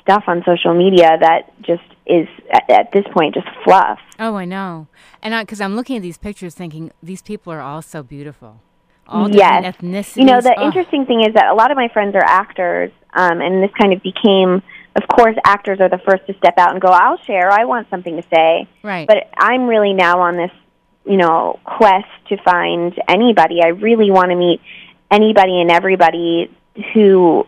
stuff 0.05 0.25
on 0.27 0.43
social 0.45 0.75
media 0.75 1.17
that 1.19 1.51
just 1.63 1.83
is 2.07 2.29
at, 2.53 2.69
at 2.71 2.93
this 2.93 3.05
point 3.13 3.35
just 3.35 3.49
fluff. 3.65 3.99
Oh, 4.19 4.37
I 4.37 4.45
know. 4.45 4.87
And 5.23 5.35
because 5.47 5.61
I'm 5.61 5.75
looking 5.75 5.97
at 5.97 6.03
these 6.03 6.19
pictures 6.19 6.55
thinking 6.55 6.93
these 7.03 7.23
people 7.23 7.53
are 7.53 7.61
all 7.61 7.83
so 7.83 8.03
beautiful. 8.03 8.61
All 9.07 9.31
yes. 9.31 9.65
ethnicities. 9.77 10.17
You 10.17 10.25
know, 10.25 10.41
the 10.41 10.55
Oh, 10.59 10.67
interesting 10.67 11.05
thing 11.07 11.23
is 11.23 11.35
that 11.35 11.47
a 11.47 11.55
lot 11.55 11.71
of 11.71 11.77
my 11.77 11.89
friends 11.89 12.15
are 12.15 12.25
actors, 12.25 12.91
um, 13.13 13.41
and 13.43 13.63
this 13.63 13.71
kind 13.79 13.93
of 13.93 14.03
became, 14.03 14.63
of 14.97 15.09
course, 15.09 15.37
actors 15.45 15.81
are 15.81 15.89
the 15.91 15.99
first 15.99 16.27
to 16.27 16.35
step 16.39 16.55
out 16.57 16.73
and 16.73 16.81
go, 16.81 16.89
I'll 16.89 17.19
share, 17.19 17.51
I 17.51 17.65
want 17.65 17.89
something 17.91 18.17
to 18.17 18.27
say. 18.35 18.67
Right. 18.83 19.07
But 19.07 19.29
I'm 19.37 19.67
really 19.67 19.93
now 19.93 20.21
on 20.21 20.37
this, 20.37 20.51
you 21.05 21.19
know, 21.19 21.59
quest 21.65 22.09
to 22.29 22.39
find 22.43 22.99
anybody. 23.09 23.63
I 23.63 23.69
really 23.69 24.11
want 24.11 24.31
to 24.31 24.37
meet 24.37 24.61
anybody 25.11 25.61
and 25.61 25.71
everybody 25.71 26.51
who 26.95 27.47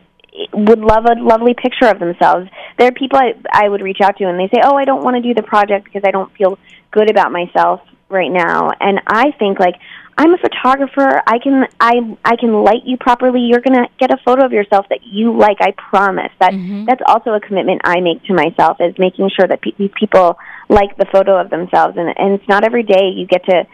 would 0.52 0.81
love 0.81 1.05
a 1.07 1.14
lovely 1.21 1.55
picture 1.55 1.87
of 1.87 1.99
themselves. 1.99 2.49
There 2.78 2.88
are 2.88 2.93
people 2.93 3.19
I, 3.19 3.35
I 3.50 3.69
would 3.69 3.81
reach 3.81 3.99
out 4.02 4.16
to 4.19 4.25
and 4.25 4.38
they 4.38 4.49
say, 4.49 4.61
"Oh, 4.62 4.76
I 4.76 4.85
don't 4.85 5.02
want 5.02 5.16
to 5.16 5.23
do 5.23 5.35
the 5.35 5.43
project 5.43 5.85
because 5.85 6.02
I 6.05 6.11
don't 6.11 6.33
feel 6.37 6.59
good 6.90 7.11
about 7.11 7.33
myself 7.33 7.81
right 8.09 8.31
now." 8.31 8.71
And 8.81 9.00
I 9.07 9.33
think 9.38 9.59
like 9.59 9.76
I'm 10.19 10.33
a 10.33 10.38
photographer. 10.38 11.23
I 11.26 11.38
can 11.38 11.66
I 11.78 12.16
I 12.25 12.37
can 12.37 12.52
light 12.64 12.85
you 12.85 12.97
properly. 12.97 13.40
You're 13.40 13.61
going 13.61 13.76
to 13.76 13.88
get 13.99 14.11
a 14.11 14.16
photo 14.25 14.45
of 14.45 14.52
yourself 14.52 14.87
that 14.88 15.00
you 15.05 15.37
like. 15.37 15.59
I 15.61 15.73
promise. 15.73 16.33
That 16.40 16.52
mm-hmm. 16.52 16.87
that's 16.87 17.02
also 17.07 17.31
a 17.33 17.40
commitment 17.40 17.83
I 17.85 18.00
make 18.00 18.25
to 18.25 18.35
myself 18.35 18.78
is 18.81 18.95
making 18.99 19.31
sure 19.37 19.47
that 19.47 19.61
pe- 19.61 19.76
these 19.78 19.93
people 19.99 20.38
like 20.69 20.97
the 20.97 21.07
photo 21.12 21.38
of 21.40 21.50
themselves 21.50 21.97
and 21.97 22.09
and 22.19 22.33
it's 22.33 22.49
not 22.49 22.64
every 22.64 22.83
day 22.83 23.12
you 23.14 23.26
get 23.26 23.45
to 23.45 23.66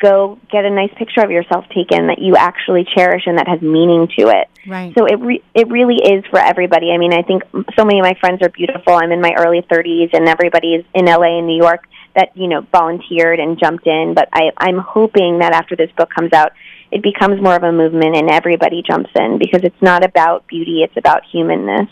go 0.00 0.38
get 0.50 0.64
a 0.64 0.70
nice 0.70 0.92
picture 0.96 1.20
of 1.22 1.30
yourself 1.30 1.64
taken 1.74 2.06
that 2.08 2.18
you 2.18 2.36
actually 2.36 2.86
cherish 2.94 3.22
and 3.26 3.38
that 3.38 3.48
has 3.48 3.60
meaning 3.60 4.08
to 4.18 4.28
it. 4.28 4.48
right. 4.66 4.94
So 4.96 5.06
it 5.06 5.18
re- 5.20 5.44
it 5.54 5.68
really 5.68 5.96
is 5.96 6.24
for 6.30 6.38
everybody. 6.38 6.90
I 6.92 6.98
mean, 6.98 7.12
I 7.12 7.22
think 7.22 7.42
so 7.76 7.84
many 7.84 7.98
of 7.98 8.04
my 8.04 8.14
friends 8.20 8.42
are 8.42 8.48
beautiful. 8.48 8.94
I'm 8.94 9.12
in 9.12 9.20
my 9.20 9.34
early 9.36 9.62
30s, 9.62 10.10
and 10.12 10.28
everybody 10.28 10.74
is 10.74 10.84
in 10.94 11.06
LA 11.06 11.38
and 11.38 11.46
New 11.46 11.56
York 11.56 11.88
that 12.14 12.36
you 12.36 12.48
know 12.48 12.62
volunteered 12.72 13.40
and 13.40 13.58
jumped 13.58 13.86
in. 13.86 14.14
But 14.14 14.28
I, 14.32 14.50
I'm 14.56 14.78
hoping 14.78 15.38
that 15.40 15.52
after 15.52 15.76
this 15.76 15.90
book 15.96 16.10
comes 16.10 16.32
out, 16.32 16.52
it 16.90 17.02
becomes 17.02 17.40
more 17.40 17.56
of 17.56 17.62
a 17.62 17.72
movement 17.72 18.16
and 18.16 18.30
everybody 18.30 18.82
jumps 18.86 19.10
in 19.14 19.38
because 19.38 19.62
it's 19.64 19.82
not 19.82 20.04
about 20.04 20.46
beauty; 20.46 20.82
it's 20.82 20.96
about 20.96 21.22
humanness. 21.30 21.88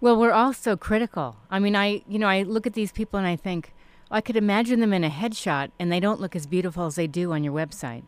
Well, 0.00 0.18
we're 0.18 0.32
all 0.32 0.52
so 0.52 0.76
critical. 0.76 1.36
I 1.50 1.58
mean, 1.58 1.74
I 1.74 2.02
you 2.08 2.18
know 2.18 2.28
I 2.28 2.42
look 2.42 2.66
at 2.66 2.74
these 2.74 2.92
people 2.92 3.18
and 3.18 3.26
I 3.26 3.36
think 3.36 3.72
I 4.10 4.20
could 4.20 4.36
imagine 4.36 4.80
them 4.80 4.92
in 4.92 5.04
a 5.04 5.10
headshot, 5.10 5.70
and 5.78 5.90
they 5.90 6.00
don't 6.00 6.20
look 6.20 6.36
as 6.36 6.46
beautiful 6.46 6.86
as 6.86 6.94
they 6.94 7.06
do 7.06 7.32
on 7.32 7.42
your 7.42 7.52
website. 7.52 8.04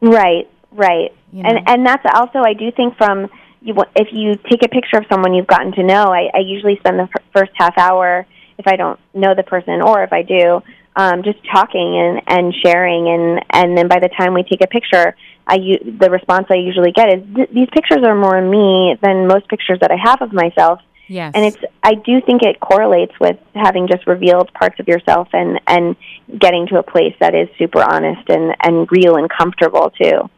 Right, 0.00 0.48
right. 0.72 1.12
You 1.32 1.42
know? 1.42 1.50
And 1.50 1.68
and 1.68 1.86
that's 1.86 2.04
also 2.14 2.38
I 2.38 2.54
do 2.54 2.70
think 2.70 2.96
from 2.96 3.28
you 3.60 3.74
if 3.94 4.08
you 4.12 4.36
take 4.50 4.62
a 4.64 4.68
picture 4.68 4.96
of 4.98 5.04
someone 5.10 5.34
you've 5.34 5.46
gotten 5.46 5.72
to 5.72 5.82
know, 5.82 6.04
I, 6.04 6.30
I 6.34 6.38
usually 6.38 6.76
spend 6.76 6.98
the 6.98 7.08
first 7.34 7.52
half 7.54 7.76
hour 7.76 8.26
if 8.58 8.66
I 8.66 8.76
don't 8.76 8.98
know 9.12 9.34
the 9.34 9.42
person 9.42 9.82
or 9.82 10.02
if 10.02 10.12
I 10.12 10.22
do, 10.22 10.62
um, 10.94 11.22
just 11.22 11.38
talking 11.52 11.98
and 11.98 12.22
and 12.26 12.54
sharing 12.64 13.08
and 13.08 13.44
and 13.50 13.76
then 13.76 13.88
by 13.88 14.00
the 14.00 14.08
time 14.08 14.32
we 14.32 14.42
take 14.42 14.62
a 14.62 14.66
picture, 14.66 15.14
I 15.46 15.56
u- 15.56 15.96
the 15.98 16.10
response 16.10 16.46
I 16.50 16.54
usually 16.54 16.92
get 16.92 17.12
is 17.12 17.22
th- 17.34 17.50
these 17.50 17.68
pictures 17.72 18.04
are 18.04 18.14
more 18.14 18.40
me 18.40 18.96
than 19.02 19.26
most 19.26 19.48
pictures 19.48 19.78
that 19.80 19.90
I 19.90 19.96
have 20.02 20.22
of 20.22 20.32
myself. 20.32 20.80
Yes. 21.08 21.32
And 21.34 21.44
it's 21.44 21.58
I 21.82 21.94
do 21.94 22.20
think 22.20 22.42
it 22.42 22.58
correlates 22.60 23.12
with 23.20 23.36
having 23.54 23.86
just 23.86 24.06
revealed 24.06 24.52
parts 24.54 24.80
of 24.80 24.88
yourself 24.88 25.28
and 25.32 25.60
and 25.66 25.96
getting 26.38 26.66
to 26.68 26.78
a 26.78 26.82
place 26.82 27.14
that 27.20 27.34
is 27.34 27.48
super 27.58 27.82
honest 27.82 28.28
and 28.28 28.54
and 28.62 28.88
real 28.90 29.16
and 29.16 29.30
comfortable 29.30 29.90
too. 29.90 30.28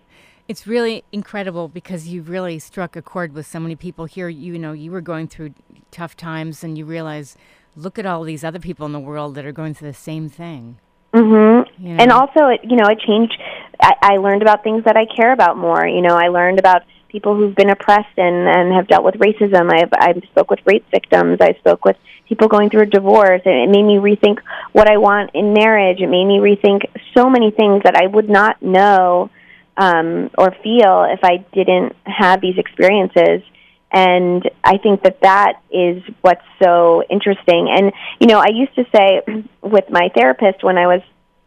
It's 0.49 0.67
really 0.67 1.05
incredible 1.13 1.69
because 1.69 2.09
you've 2.09 2.31
really 2.31 2.59
struck 2.59 2.97
a 2.97 3.03
chord 3.03 3.35
with 3.35 3.47
so 3.47 3.61
many 3.61 3.77
people 3.77 4.07
here. 4.07 4.31
You 4.31 4.59
know, 4.59 4.73
you 4.73 4.91
were 4.91 5.03
going 5.03 5.29
through 5.29 5.53
tough 5.91 6.17
times, 6.17 6.65
and 6.65 6.79
you 6.79 6.87
realize, 6.87 7.37
look 7.77 7.99
at 7.99 8.07
all 8.07 8.23
these 8.25 8.43
other 8.45 8.59
people 8.59 8.87
in 8.87 8.93
the 8.93 9.01
world 9.01 9.35
that 9.35 9.45
are 9.45 9.53
going 9.53 9.75
through 9.75 9.89
the 9.89 9.95
same 9.95 10.31
thing. 10.31 10.79
Mhm. 11.15 11.67
You 11.79 11.95
know? 11.95 12.03
And 12.03 12.13
also, 12.13 12.47
it, 12.47 12.61
you 12.63 12.77
know, 12.77 12.87
it 12.89 12.99
changed. 13.01 13.37
I, 13.81 13.95
I 14.03 14.17
learned 14.17 14.41
about 14.41 14.63
things 14.63 14.85
that 14.85 14.97
I 14.97 15.05
care 15.05 15.33
about 15.33 15.59
more. 15.59 15.87
You 15.87 16.01
know, 16.01 16.17
I 16.17 16.29
learned 16.29 16.59
about 16.59 16.83
people 17.09 17.37
who've 17.37 17.55
been 17.55 17.71
oppressed 17.71 18.17
and 18.17 18.49
and 18.49 18.73
have 18.73 18.87
dealt 18.89 19.05
with 19.05 19.15
racism. 19.17 19.73
I've 19.73 19.93
I've 19.99 20.23
spoke 20.31 20.51
with 20.51 20.61
rape 20.65 20.85
victims. 20.91 21.39
I 21.41 21.55
spoke 21.59 21.85
with 21.85 21.97
people 22.29 22.49
going 22.49 22.71
through 22.71 22.83
a 22.83 22.87
divorce. 22.87 23.43
It, 23.45 23.51
it 23.51 23.71
made 23.71 23.85
me 23.85 23.97
rethink 23.97 24.39
what 24.73 24.89
I 24.89 24.99
want 24.99 25.31
in 25.35 25.53
marriage. 25.53 26.01
It 26.01 26.09
made 26.09 26.27
me 26.27 26.39
rethink 26.39 26.83
so 27.17 27.31
many 27.31 27.51
things 27.51 27.83
that 27.85 27.97
I 27.97 28.07
would 28.07 28.29
not 28.29 28.61
know 28.63 29.31
um, 29.77 30.31
or 30.37 30.55
feel 30.63 31.05
if 31.05 31.21
I 31.23 31.39
didn't 31.53 31.97
have 32.05 32.41
these 32.41 32.59
experiences. 32.59 33.43
And 33.91 34.49
I 34.63 34.77
think 34.77 35.03
that 35.05 35.23
that 35.23 35.63
is 35.71 36.03
what's 36.21 36.45
so 36.63 37.03
interesting. 37.09 37.69
And 37.71 37.93
you 38.21 38.27
know, 38.27 38.39
I 38.39 38.49
used 38.49 38.75
to 38.77 38.85
say 38.95 39.23
with 39.63 39.89
my 39.91 40.11
therapist 40.15 40.63
when 40.63 40.77
I 40.77 40.87
was 40.87 41.03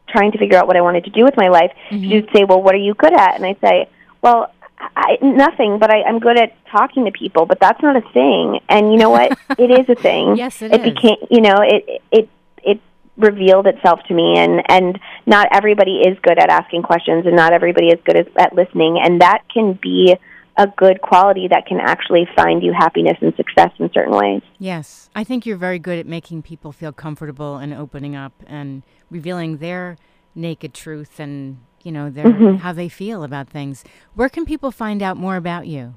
trying 0.10 0.32
to 0.34 0.38
figure 0.38 0.58
out 0.58 0.68
what 0.68 0.76
I 0.76 0.82
wanted 0.82 1.06
to 1.06 1.10
do 1.12 1.24
with 1.24 1.38
my 1.38 1.48
life, 1.48 1.72
she 1.90 2.16
would 2.16 2.30
say, 2.34 2.44
"Well, 2.44 2.62
what 2.62 2.74
are 2.74 2.80
you 2.80 2.96
good 2.96 3.14
at?" 3.14 3.36
And 3.36 3.46
I'd 3.46 3.60
say, 3.62 3.88
"Well, 4.22 4.52
I, 4.96 5.18
nothing, 5.22 5.80
but 5.80 5.92
I, 5.92 6.04
I'm 6.04 6.20
good 6.20 6.38
at 6.38 6.54
talking 6.68 7.06
to 7.06 7.12
people. 7.12 7.46
But 7.46 7.60
that's 7.60 7.82
not 7.82 7.96
a 7.96 8.02
thing. 8.12 8.60
And 8.70 8.92
you 8.92 8.98
know 8.98 9.10
what? 9.10 9.38
it 9.58 9.72
is 9.72 9.90
a 9.90 9.96
thing. 9.96 10.36
Yes, 10.36 10.62
it 10.62 10.74
it 10.74 10.86
is. 10.86 10.94
became. 10.94 11.18
You 11.30 11.42
know, 11.42 11.58
it 11.62 12.02
it 12.12 12.30
it 12.64 12.82
revealed 13.18 13.68
itself 13.68 14.00
to 14.08 14.14
me. 14.14 14.38
And 14.38 14.62
and 14.70 15.00
not 15.26 15.48
everybody 15.52 16.02
is 16.02 16.18
good 16.22 16.40
at 16.40 16.50
asking 16.50 16.84
questions, 16.84 17.26
and 17.26 17.36
not 17.36 17.54
everybody 17.54 17.88
is 17.88 18.00
good 18.06 18.18
at, 18.18 18.28
at 18.38 18.56
listening. 18.56 19.00
And 19.04 19.22
that 19.22 19.44
can 19.54 19.80
be 19.82 20.16
a 20.58 20.68
good 20.68 21.02
quality 21.02 21.48
that 21.48 21.66
can 21.66 21.80
actually 21.80 22.28
find 22.36 22.62
you 22.62 22.74
happiness 22.74 23.18
and 23.22 23.34
success 23.36 23.72
in 23.80 23.92
certain 23.94 24.14
ways. 24.14 24.42
Yes, 24.60 25.10
I 25.16 25.24
think 25.24 25.46
you're 25.46 25.58
very 25.58 25.80
good 25.80 25.98
at 25.98 26.06
making 26.06 26.44
people 26.44 26.72
feel 26.72 26.92
comfortable 26.92 27.58
and 27.58 27.74
opening 27.74 28.16
up 28.16 28.34
and 28.46 28.84
revealing 29.10 29.58
their 29.58 29.98
naked 30.36 30.74
truth 30.74 31.20
and 31.20 31.60
you 31.86 31.92
know 31.92 32.10
their 32.10 32.56
how 32.58 32.74
they 32.74 32.90
feel 32.90 33.24
about 33.24 33.50
things. 33.50 33.84
Where 34.16 34.30
can 34.30 34.46
people 34.46 34.72
find 34.72 35.02
out 35.02 35.18
more 35.18 35.36
about 35.36 35.68
you? 35.68 35.96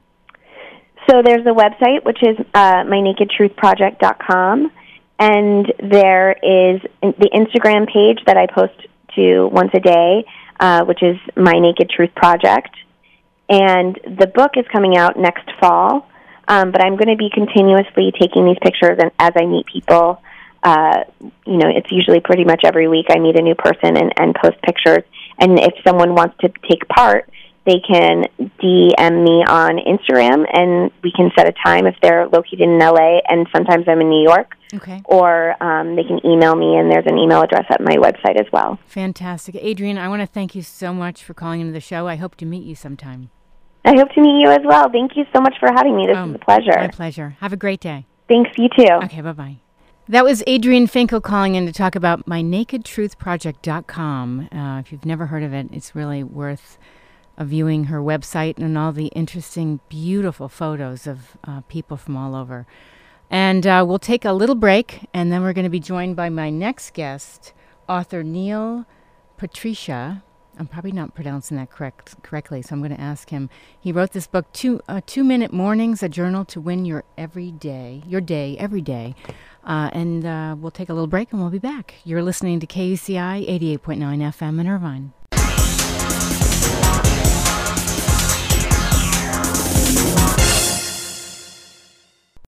So 1.09 1.23
there's 1.23 1.47
a 1.47 1.50
website 1.50 2.05
which 2.05 2.23
is 2.23 2.38
uh, 2.55 2.85
mynakedtruthproject.com, 2.85 4.73
and 5.19 5.73
there 5.79 6.33
is 6.33 6.81
the 7.03 7.31
Instagram 7.35 7.93
page 7.93 8.25
that 8.26 8.37
I 8.37 8.47
post 8.47 8.75
to 9.17 9.47
once 9.49 9.71
a 9.75 9.81
day, 9.81 10.25
uh, 10.61 10.85
which 10.85 11.03
is 11.03 11.17
My 11.37 11.53
Naked 11.53 11.91
Truth 11.91 12.14
Project. 12.14 12.75
And 13.49 13.99
the 14.19 14.26
book 14.26 14.53
is 14.57 14.64
coming 14.73 14.97
out 14.97 15.19
next 15.19 15.50
fall, 15.61 16.09
um, 16.49 16.73
but 16.73 16.81
I'm 16.81 16.97
going 16.97 17.09
to 17.09 17.17
be 17.17 17.31
continuously 17.31 18.12
taking 18.19 18.47
these 18.47 18.59
pictures 18.62 18.99
and 18.99 19.11
as 19.19 19.33
I 19.37 19.45
meet 19.47 19.67
people. 19.67 20.23
Uh, 20.62 21.05
you 21.47 21.59
know, 21.59 21.69
it's 21.69 21.93
usually 21.93 22.21
pretty 22.21 22.45
much 22.45 22.62
every 22.64 22.88
week 22.88 23.07
I 23.11 23.19
meet 23.19 23.38
a 23.38 23.43
new 23.43 23.55
person 23.55 23.99
and, 23.99 24.12
and 24.17 24.35
post 24.35 24.57
pictures. 24.62 25.05
And 25.38 25.59
if 25.59 25.75
someone 25.87 26.14
wants 26.14 26.37
to 26.41 26.49
take 26.71 26.87
part, 26.88 27.29
they 27.67 27.81
can 27.81 28.25
DM 28.61 29.25
me 29.25 29.43
on 29.49 29.79
Instagram 29.79 30.45
and 30.53 30.91
we 31.03 31.11
can 31.12 31.31
set 31.37 31.49
a 31.49 31.53
time 31.64 31.87
if 31.87 31.95
they're 32.03 32.26
located 32.29 32.61
in 32.61 32.79
LA 32.79 33.21
and 33.29 33.47
sometimes 33.55 33.85
I'm 33.88 34.00
in 34.03 34.11
New 34.11 34.23
York. 34.23 34.55
Okay, 34.75 35.00
Or 35.05 35.55
um, 35.62 35.95
they 35.97 36.03
can 36.03 36.21
email 36.26 36.57
me 36.57 36.76
and 36.76 36.91
there's 36.91 37.07
an 37.07 37.17
email 37.17 37.41
address 37.43 37.64
at 37.71 37.81
my 37.81 37.97
website 37.97 38.38
as 38.41 38.47
well. 38.53 38.79
fantastic, 38.87 39.55
Adrienne. 39.57 39.99
I 39.99 40.09
want 40.09 40.21
to 40.21 40.26
thank 40.26 40.55
you 40.55 40.62
so 40.62 40.93
much 40.93 41.23
for 41.25 41.33
calling 41.33 41.61
into 41.61 41.73
the 41.73 41.81
show. 41.81 42.07
I 42.09 42.17
hope 42.17 42.35
to 42.37 42.45
meet 42.47 42.64
you 42.64 42.75
sometime. 42.75 43.31
I 43.85 43.95
hope 43.97 44.11
to 44.11 44.21
meet 44.21 44.41
you 44.43 44.49
as 44.50 44.61
well. 44.64 44.91
Thank 44.91 45.17
you 45.17 45.25
so 45.35 45.41
much 45.41 45.55
for 45.61 45.69
having 45.75 45.97
me. 45.97 46.07
This 46.07 46.17
Um, 46.17 46.31
is 46.31 46.37
a 46.37 46.45
pleasure. 46.45 46.76
My 46.76 46.88
pleasure. 46.88 47.37
Have 47.41 47.53
a 47.53 47.57
great 47.57 47.81
day. 47.81 48.07
Thanks, 48.29 48.50
you 48.59 48.69
too. 48.76 48.93
Okay, 49.05 49.21
bye 49.21 49.33
bye. 49.33 49.63
That 50.07 50.23
was 50.23 50.43
Adrienne 50.47 50.87
Finkel 50.87 51.23
calling 51.23 51.55
in 51.55 51.65
to 51.65 51.73
talk 51.73 51.97
about 51.97 52.27
my 52.27 52.43
nakedtruthproject.com. 52.43 54.49
Uh, 54.53 54.81
if 54.81 54.93
you've 54.93 55.07
never 55.07 55.25
heard 55.27 55.43
of 55.43 55.55
it, 55.55 55.69
it's 55.73 55.97
really 55.97 56.23
worth 56.23 56.77
uh, 57.39 57.45
viewing 57.45 57.85
her 57.85 58.03
website 58.03 58.59
and 58.59 58.77
all 58.77 58.93
the 58.93 59.07
interesting, 59.07 59.81
beautiful 59.89 60.51
photos 60.51 61.07
of 61.07 61.39
uh, 61.45 61.63
people 61.69 61.97
from 61.97 62.19
all 62.19 62.35
over. 62.35 62.67
And 63.31 63.67
uh, 63.67 63.83
we'll 63.89 63.99
take 63.99 64.27
a 64.27 64.35
little 64.35 64.55
break, 64.55 65.09
and 65.15 65.33
then 65.33 65.41
we're 65.41 65.55
going 65.55 65.65
to 65.65 65.71
be 65.71 65.81
joined 65.81 66.17
by 66.17 66.29
my 66.29 66.51
next 66.51 66.93
guest, 66.93 67.55
author 67.89 68.23
Neil 68.23 68.85
Pasricha. 69.39 70.23
I'm 70.57 70.67
probably 70.67 70.93
not 70.93 71.15
pronouncing 71.15 71.57
that 71.57 71.71
correct 71.71 72.23
correctly, 72.23 72.63
so 72.63 72.75
I'm 72.75 72.81
going 72.81 72.95
to 72.95 73.01
ask 73.01 73.31
him. 73.31 73.51
He 73.81 73.91
wrote 73.91 74.13
this 74.13 74.27
book, 74.27 74.53
Two 74.53 74.81
uh, 74.87 75.01
Two 75.05 75.25
Minute 75.25 75.53
Mornings: 75.53 76.03
A 76.03 76.09
Journal 76.09 76.45
to 76.45 76.61
Win 76.61 76.85
Your 76.85 77.03
Every 77.19 77.51
Day, 77.51 78.03
Your 78.07 78.21
Day 78.21 78.57
Every 78.59 78.83
Day. 78.83 79.17
Uh, 79.64 79.90
and 79.92 80.26
uh, 80.26 80.56
we'll 80.59 80.71
take 80.71 80.88
a 80.88 80.92
little 80.92 81.06
break, 81.06 81.33
and 81.33 81.40
we'll 81.40 81.50
be 81.50 81.59
back. 81.59 81.94
You're 82.04 82.23
listening 82.23 82.61
to 82.61 82.66
KUCI 82.66 83.49
88.9 83.49 83.99
FM 83.99 84.61
in 84.61 84.68
Irvine. 84.68 85.12